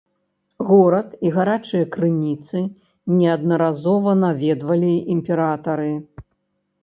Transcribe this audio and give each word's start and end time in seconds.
Горад 0.67 1.09
і 1.27 1.31
гарачыя 1.35 1.85
крыніцы 1.95 2.63
неаднаразова 3.19 4.11
наведвалі 4.23 4.93
імператары. 5.17 5.93